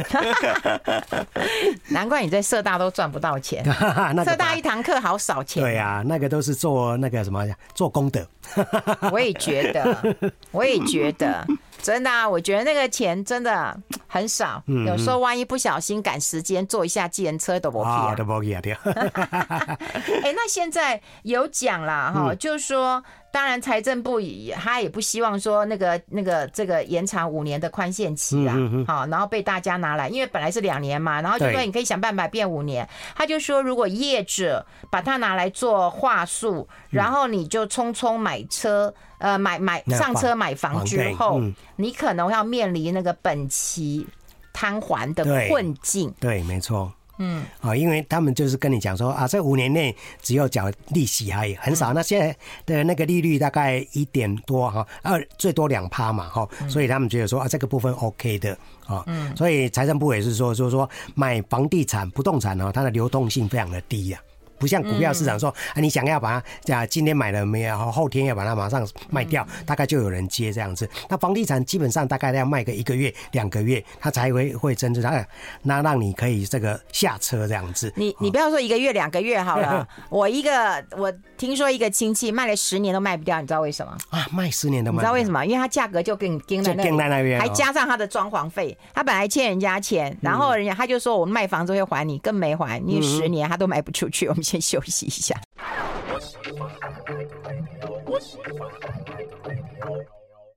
[1.87, 3.65] 难怪你在社大都赚不到钱，
[4.27, 5.63] 社大一堂课好少钱。
[5.63, 8.27] 对呀、啊，那个都是做那个什么做功德。
[9.13, 10.17] 我也觉得，
[10.51, 11.47] 我也觉得，
[11.81, 14.61] 真的啊，我觉得那个钱真的很少。
[14.67, 18.73] 有时候万一不小心赶时间，坐一下计程车都不皮啊，都不皮啊，对。
[18.73, 23.01] 哎，那现在有讲了哈，就是说。
[23.39, 32.89] 当然，财政部也他也不希望说那个那个这个延长五年的宽限期啊，好，然后被大家拿来，因为本来是两年嘛，然后就说你可以想办法变五年。
[33.15, 41.41] 他就说，如果业者把它拿来做话术，然后你就匆匆买车，呃，买买上车买房之后，
[41.77, 44.05] 你可能要面临那个本期
[44.53, 46.13] 摊还的困境。
[46.19, 46.93] 对，没错。
[47.19, 51.93] 嗯，啊，因为他们就是跟你讲说啊，这五年内只有缴利息而已，很少。
[51.93, 64.19] 那现在的那个利率大概一点多哈，二最多两趴嘛哈，所以他们觉得说啊，这个部分 OK 的啊，嗯，所以财政部也是说，就是说买房地产不动产呢，它的流动性非常的低呀。
[64.59, 67.77] 不像股票市场说，啊，你想要把它，啊，今天买了没有？
[67.91, 70.89] 后天要把它马上卖掉，大概就有人接这样子。
[71.09, 75.27] 那房地产基本上大概要卖个一个月、两个月，它才会会真正的，
[75.63, 77.93] 那让你可以这个下车这样子。
[77.97, 83.97] 你你不要说一个月、两个月好了， 我一个我听说一个亲戚卖了十年都卖不掉，你知道为什么？
[84.11, 85.47] 啊，卖十年都卖不掉，你知道为什么？
[85.47, 86.83] 因为它价格就跟你钉在那
[87.23, 94.43] 边，还加上它的装潢费，他本来欠人家钱，然后人家他就说我们卖房子会还你，更没还，你十年他都卖不出去，我们。
[94.49, 95.39] 先休息一下。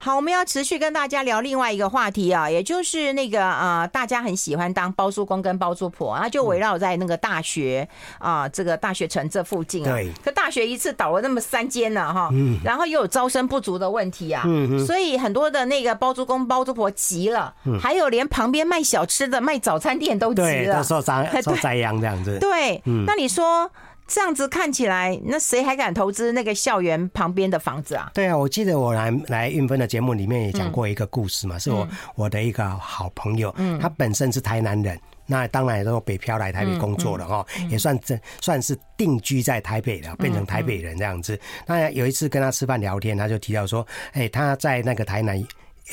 [0.04, 7.88] 好，我们要持续跟大家聊另外一个话题啊，也就是那个啊、呃，大家很喜欢当包租公跟包租婆，啊就围绕在那个大学
[8.18, 9.94] 啊、呃，这个大学城这附近啊。
[9.94, 10.12] 对。
[10.26, 12.30] 可大学一次倒了那么三间呢，哈。
[12.32, 12.58] 嗯。
[12.64, 14.42] 然后又有招生不足的问题啊。
[14.48, 14.84] 嗯。
[14.84, 20.48] 所以很多的那个包租公包租婆急了，还有连旁边卖小吃的、卖早餐店都急了。
[20.48, 22.40] 对，都受灾 受灾殃这样子。
[22.40, 22.82] 对。
[22.86, 23.06] 嗯。
[23.06, 23.70] 那你说？
[24.14, 28.12] 这样子看起来，那谁还敢投资那个校园旁边的房子啊？
[28.14, 41.40] 对啊，我记得我来来运分的节目里面也讲过一个故事嘛，嗯、是我我的一个好朋友，嗯，他本身是台南人，那当然都北漂来台北工作了哈，嗯嗯、也算这算是定居在台北了，变成台北人这样子。
[41.66, 45.42] 那有一次跟他吃饭聊天，他就提到说，哎，他在那个台南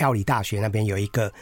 [0.00, 1.32] 药理大学那边有一个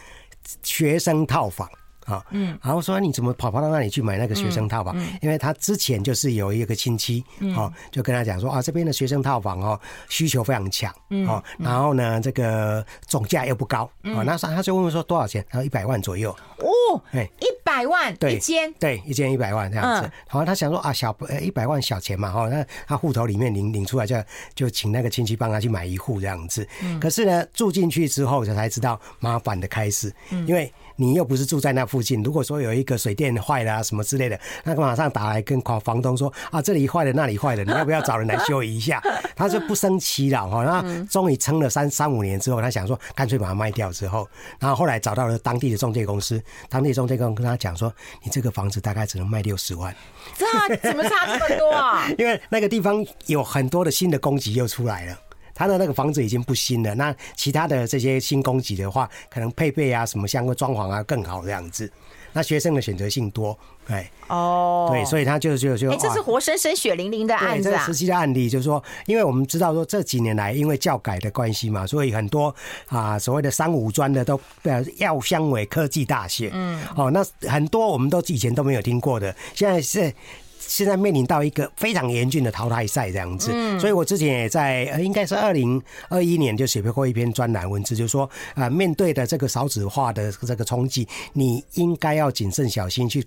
[0.63, 1.67] 学生套房。
[2.07, 4.97] 啊，嗯，然后说你怎么跑跑到那里去买那个学生套房？
[5.21, 7.23] 因为他之前就是有一个亲戚，
[7.57, 10.95] 哦，就跟他讲说啊，这边的学生套房哦，需求非常强，
[11.27, 15.45] 哦，然后呢，这个总价又不高，哦，那他就问我说多少钱？
[15.51, 16.31] 他说一百万左右。
[16.59, 20.03] 哦，哎，一百万一间，对，一间一百万这样子。
[20.03, 24.17] 然后他想说啊，小呃一百万小钱嘛，哈，那他户头里面领领出来就
[24.55, 26.67] 就请那个亲戚帮他去买一户这样子。
[27.01, 30.15] 可是呢，住进去之后才知道麻烦的开始，
[30.47, 30.73] 因为。
[30.97, 39.03] 你又不是住在那附近，如果说有一个水电坏了啊什么之类的，那个马上打来跟房房东说啊，这里坏了，那里坏了，你要不要找人来修一下？
[39.37, 40.65] 他就不生气了哈。
[40.65, 44.29] 那终于撑了三三五年之后，他想说干脆把它卖掉之后，
[44.59, 49.95] 然后后来找到了当地的中介公司，当地中介公司跟他讲说，你这个房子大概只能卖六十万。
[50.37, 52.09] 这怎么差这么多啊？
[52.19, 55.19] 因为那个地方有很多的新的供给又出来了。
[55.57, 61.91] 他的那个房子已经不新了，那其他的这些新供给的话，可能配备啊什么相关装潢啊更好这样子。
[62.35, 67.83] 那学生的选择性多，哎哦，对，所以他就就就，哎，这是活生生血淋淋的案子啊！
[67.87, 72.55] 实际的案例就是说，因为我们知道说这几年来因为教改的关系嘛，所以很多
[72.89, 80.13] 啊所谓的三五专的都呃药香为科技大学，嗯，哦，那很多我们都以前都没有听过的，现在是。
[80.67, 93.25] 现在面临到一个非常严峻的淘汰赛这样子，嗯，所以我之前也在呃，应该是二零二一年就写过一篇专栏文字，就是说啊，面对的这个少子化的这个冲击，你应该要谨慎小心去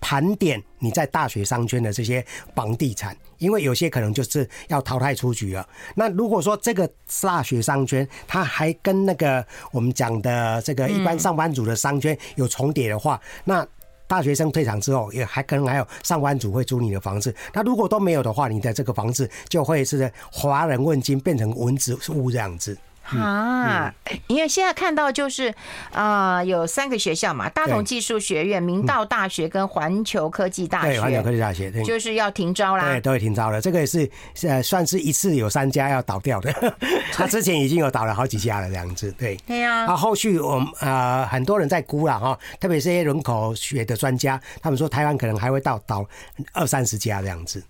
[0.00, 2.24] 盘点你在大学商圈的这些
[2.54, 5.68] 房地产，因为有些可能就是要淘汰出局了。
[5.94, 6.88] 那如果说这个
[7.20, 13.66] 大学商圈它还跟那个我们讲的这个一般上班族的商圈有重叠的话，那
[14.08, 17.32] 大学生退场之后，也还可能还有上班族会租你的房子。
[17.52, 22.76] 那如果都没有的话，你的这个房子就会是华人问津，变成蚊子屋这样子。
[23.16, 23.92] 啊，
[24.26, 25.54] 因为现在看到就是，
[25.92, 33.60] 呃，有三个学校嘛，大同技术学院、明道大学跟环球科技大学，对，环球科技大学就是要停招啦，对，都会停招了。
[33.60, 34.10] 这个也是
[34.42, 36.52] 呃，算是一次有三家要倒掉的，
[37.12, 39.36] 他之前已经有倒了好几家了，这样子，对。
[39.46, 39.86] 对呀。
[39.86, 46.06] 啊，后续我们呃很多人在估了哈，特别是些人口学的专家，他们说台湾可能还会倒倒
[46.52, 47.62] 二三十家这样子。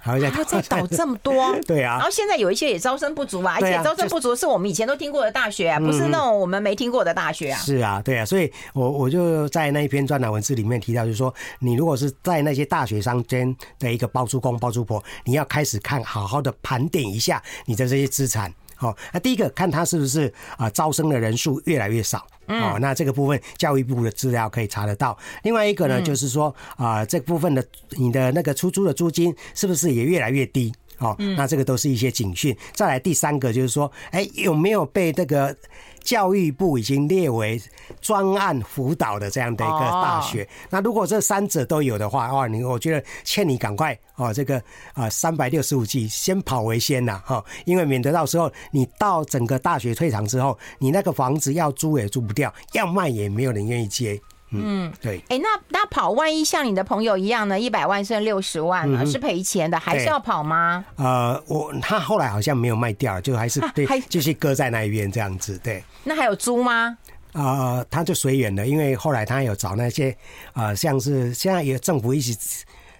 [0.00, 1.96] 还要再倒 这么多，对啊。
[1.96, 7.58] 然后现在有一些也招生不足啊，而且招生不足是我们以前都听过的大学啊，不是那种我们没听过的大学啊。
[7.58, 18.52] 是啊，对啊，所以我我就在那一篇专栏文字里面提到，就是说，你如果是在那些大学商间的一个包租公包租婆，你要开始看，好好的盘点一下你的这些资产。
[18.78, 22.26] 好，那第一个看他是不是啊招生的人数越来越少。
[22.46, 25.18] 哦，那这个部分教育部的资料可以查得到。
[25.42, 30.72] 另外一个呢，就是说啊，这部分的你的那个出租的租金是不是也越来越低？
[30.98, 32.56] 哦，那这个都是一些警讯。
[32.72, 35.54] 再来第三个就是说，哎，有没有被这个？
[36.00, 37.60] 教育部已经列为
[38.00, 44.62] 专案辅导的这样的一个大学，哦、那如果这三者都有的话，哦，你我觉得劝你赶快哦，这个
[44.94, 54.20] 啊三百六十五计先跑为先呐，哈，因为免得到时候你到整个大学退场之后，你那个房子要租也租不掉，要卖也没有人愿意接。
[54.50, 55.18] 嗯，对。
[55.28, 57.58] 哎、欸，那那跑，万一像你的朋友一样呢？
[57.58, 60.84] 一百万剩六十万了，嗯、是赔钱的，还是要跑吗？
[60.96, 65.58] 呃，我他后来好像没有卖掉，就还是对，继续搁在那一边这样子。
[65.58, 65.82] 对。
[66.04, 66.96] 那还有租吗？
[67.32, 70.16] 呃，他就随缘了，因为后来他有找那些
[70.54, 72.34] 呃，像是现在有政府一直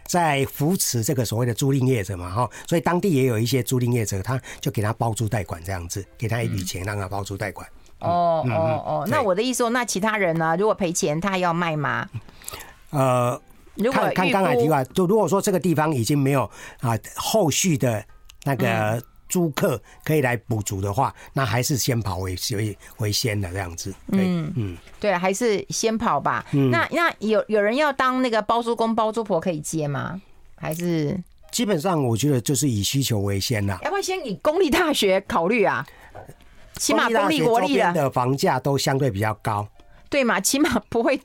[0.05, 7.66] 在扶持这个所谓的租赁业者嘛，哈，所以当地也有一些租赁业者，他就给他包租代管这样子，给他一笔钱让他包租代管。
[7.66, 10.57] 嗯哦哦哦，那我的意思说，那其他人呢？
[10.59, 12.09] 如果赔钱，他还要卖吗？
[12.90, 13.40] 呃，
[13.74, 16.49] 如果看刚才提到，就如果说这个地方已经没有
[16.80, 18.05] 啊后续的
[18.44, 23.92] 那个租客可以来补足的话，那还是先跑为为为先的这样子。
[24.11, 24.20] 对，
[24.57, 26.44] 嗯，对，还是先跑吧。
[26.53, 30.20] 那那有有人要当那个包租公包租婆可以接吗？
[30.57, 31.18] 还是
[31.51, 33.78] 基本上我觉得就是以需求为先啦。
[33.82, 35.86] 要不要先以公立大学考虑啊？
[36.78, 39.66] 起码公立国立的房价都相对比较高，
[40.08, 40.38] 对嘛？
[40.40, 41.20] 起码不会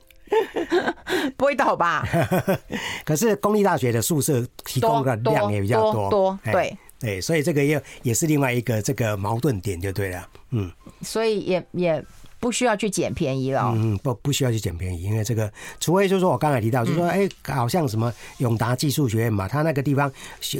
[1.36, 2.06] 不会倒吧？
[3.04, 10.70] 可是公立大学的宿舍提供的量也比较多，多对对，所以这个也也是另外一个这个矛盾点就对了，嗯，
[11.02, 12.04] 所以也也。
[12.44, 13.72] 不需要去捡便宜了。
[13.74, 20.12] 嗯，不不需要去捡便宜，因为这个，除非就是说我刚才提到，就是说，哎，好像什么永达技术学院嘛，它那个地方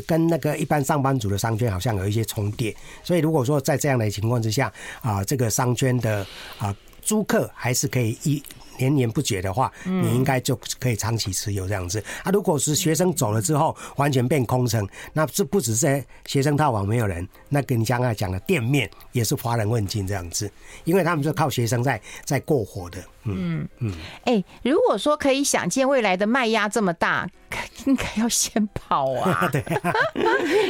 [0.07, 4.72] 跟那个一般上班族的商圈好像有一些重叠，所以如果说在这样的情况之下，
[5.03, 6.26] 啊，这个商圈的
[6.57, 8.43] 啊租客还是可以一。
[8.79, 12.03] 连年不绝的话，你应该就可以长期持有这样子。
[12.22, 20.51] 啊，如果是学生走了之后完全变空城，那这不只是学生套房没有人，那跟你刚才讲的店面也是乏人问津这样子，
[20.85, 22.99] 因为他们是靠学生在在过活的。
[23.25, 23.93] 嗯嗯，
[24.25, 27.27] 哎、欸，如果说可以想见未来的卖压这么大，
[27.87, 29.49] 应该 要先跑啊！
[29.51, 29.93] 对啊，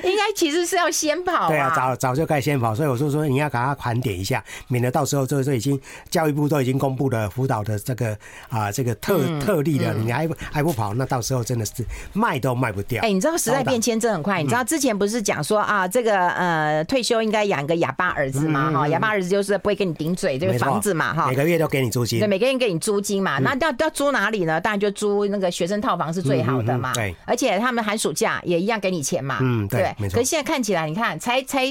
[0.02, 1.48] 应该其实是要先跑。
[1.48, 5.80] 对啊，早早就该先跑，所以我说说你要给他盘点一下，免得到时候就就已经
[6.10, 8.16] 教育部都已经公布了辅导的这个
[8.48, 11.72] 啊这个特、嗯、特例了，你还不还不跑，那到时候真的是
[12.12, 13.02] 卖都卖不掉。
[13.02, 18.70] 哎、欸，你知道时代变迁真很快，你知道之前不是讲说啊，这个呃退休应该养个哑巴儿子嘛？
[18.70, 22.43] 哈、嗯，哑巴儿子就是不会跟你顶嘴，这个房子嘛，哈，每个月都给你租金，对，每个。
[22.58, 24.60] 给你租金嘛，那要要租哪里呢？
[24.60, 26.92] 当然就租那个学生套房是最好的嘛。
[26.92, 29.38] 对，而且他们寒暑假也一样给你钱嘛。
[29.40, 30.16] 嗯，对，没错。
[30.16, 31.64] 可是现在看起来，你看，才才，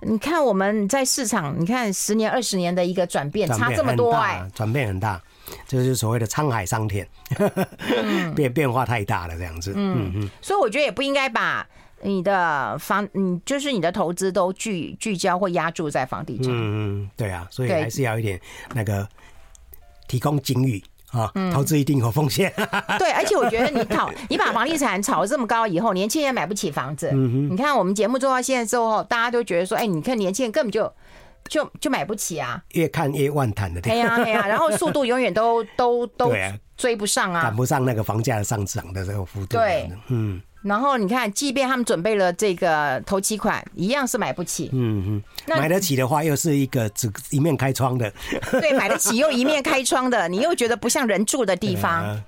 [0.00, 5.20] 你看我们在市场，你看十年、二十年的一个转变，差这么多哎，转变很大，
[5.68, 7.06] 这就是所谓的沧海桑田，
[8.34, 9.72] 变变化太大了，这样子。
[9.76, 10.30] 嗯嗯。
[10.40, 11.66] 所以我觉得也不应该把
[12.02, 16.46] 你的房，嗯，就是你的投资都聚聚焦或压注在房地产。
[16.52, 18.40] 嗯嗯，对啊，所以还是要一点
[18.74, 19.06] 那个。
[20.10, 20.82] 提供警语
[21.12, 22.52] 啊，投资一定有风险。
[22.98, 27.12] 对，而且我觉得你炒， 你把房地产炒这么高以后，年轻人买不起房子。
[27.12, 30.92] 你看我们节目做到现在之后，大家都觉得说，哎，你看年轻人根本就
[31.48, 33.80] 就就买不起啊，越看越万谈的。
[33.80, 36.32] 对呀对呀， 然后速度永远都都都
[36.76, 39.56] 追不上啊，赶不上那个房价的上涨的这个幅度。
[39.56, 40.40] 对，嗯。
[40.62, 44.68] 然后你看，即便他们准备了这个头期款，一样是买不起。
[44.72, 48.12] 嗯嗯，那买得起的话，又是一个只一面开窗的。
[48.50, 52.04] 对，买得起又一面开窗的， 你又觉得不像人住的地方。
[52.04, 52.24] 啊、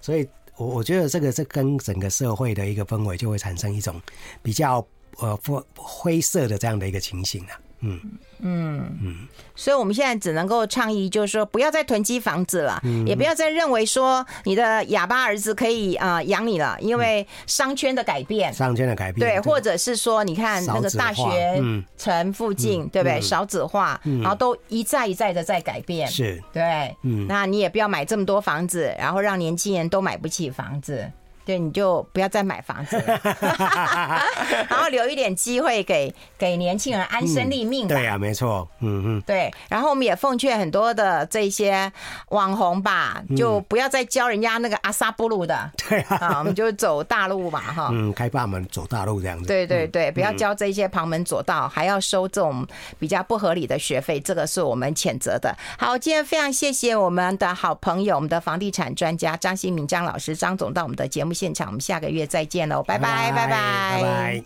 [0.00, 4.00] 所以，我我觉得这个是跟整个社会的一个氛围就会产生一种
[4.42, 4.86] 比较
[5.18, 7.58] 呃灰灰色的这样的一个情形啊。
[7.82, 8.00] 嗯。
[8.40, 8.98] 嗯。
[9.04, 21.62] 嗯，所以我们现在只能够倡议，就是说不要再囤积房子了，也不要再认为说你的哑巴儿子可以啊养你了，因为商圈的改变，商圈的改变，对，或者是说你看那个大学
[21.96, 23.20] 城附近，对不对？
[23.20, 26.42] 少子化，然后都一再一再的在改变，是。
[26.52, 31.10] 对，嗯，那你也不要买这么多房子，然后让年轻人都买不起房子。
[31.44, 33.20] 对，你就不要再买房子了，
[34.68, 37.88] 然后留一点机会给给年轻人安身立命。
[37.88, 39.22] 对呀，没错，嗯嗯。
[39.22, 41.90] 对，然后我们也奉劝很多的这些
[42.28, 45.70] 网红吧，就不要再教人家那个阿萨布鲁的。
[45.88, 47.88] 对啊，我们就走大路嘛，哈。
[47.92, 49.46] 嗯，开大门走大路这样子。
[49.46, 52.66] 对对对，不要教这些旁门左道，还要收这种
[52.98, 55.56] 比较不合理的学费，这个是我们谴责的。
[55.78, 64.40] 好，今天非常谢谢我们的好朋友，我们的房地产专家张新明张老师张总到我们的节目现场，我们下个月再见喽，拜拜，拜拜，拜拜。